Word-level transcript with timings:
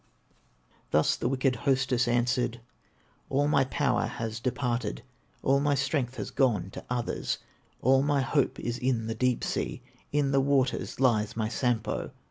Thus 0.89 1.15
the 1.15 1.29
wicked 1.29 1.57
hostess 1.57 2.07
answered: 2.07 2.59
"All 3.29 3.47
my 3.47 3.65
power 3.65 4.07
has 4.07 4.39
departed, 4.39 5.03
All 5.43 5.59
my 5.59 5.75
strength 5.75 6.15
has 6.15 6.31
gone 6.31 6.71
to 6.71 6.83
others, 6.89 7.37
All 7.83 8.01
my 8.01 8.21
hope 8.21 8.59
is 8.59 8.79
in 8.79 9.05
the 9.05 9.13
deep 9.13 9.43
sea; 9.43 9.83
In 10.11 10.31
the 10.31 10.41
waters 10.41 10.99
lies 10.99 11.37
my 11.37 11.49
Sampo!" 11.49 12.09